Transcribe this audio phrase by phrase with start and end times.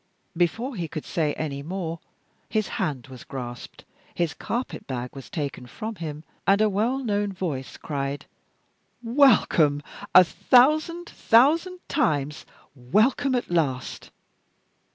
[0.35, 1.99] Before he could say any more
[2.49, 3.85] his hand was grasped,
[4.15, 8.25] his carpet bag was taken from him, and a well known voice cried,
[9.03, 9.83] "Welcome!
[10.15, 14.09] a thousand thousand times welcome, at last!